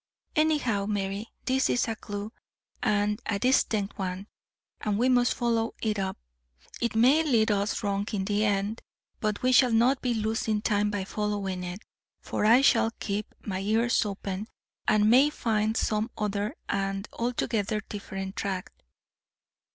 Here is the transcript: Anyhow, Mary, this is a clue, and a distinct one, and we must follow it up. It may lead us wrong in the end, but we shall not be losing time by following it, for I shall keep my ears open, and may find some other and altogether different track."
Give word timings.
Anyhow, 0.35 0.87
Mary, 0.87 1.27
this 1.45 1.69
is 1.69 1.87
a 1.87 1.95
clue, 1.95 2.31
and 2.81 3.21
a 3.27 3.37
distinct 3.37 3.99
one, 3.99 4.25
and 4.79 4.97
we 4.97 5.09
must 5.09 5.35
follow 5.35 5.75
it 5.79 5.99
up. 5.99 6.17
It 6.81 6.95
may 6.95 7.21
lead 7.21 7.51
us 7.51 7.83
wrong 7.83 8.07
in 8.11 8.25
the 8.25 8.43
end, 8.43 8.81
but 9.19 9.43
we 9.43 9.51
shall 9.51 9.71
not 9.71 10.01
be 10.01 10.15
losing 10.15 10.59
time 10.63 10.89
by 10.89 11.03
following 11.05 11.63
it, 11.63 11.81
for 12.19 12.45
I 12.45 12.61
shall 12.61 12.89
keep 12.99 13.31
my 13.45 13.59
ears 13.59 14.03
open, 14.03 14.47
and 14.87 15.07
may 15.07 15.29
find 15.29 15.77
some 15.77 16.09
other 16.17 16.55
and 16.67 17.07
altogether 17.13 17.79
different 17.87 18.35
track." 18.35 18.73